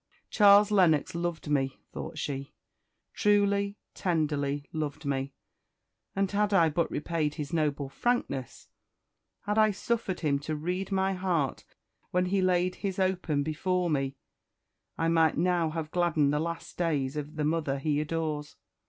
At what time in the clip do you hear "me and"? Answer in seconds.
5.05-6.31